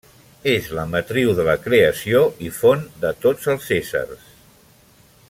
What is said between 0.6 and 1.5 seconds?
la matriu de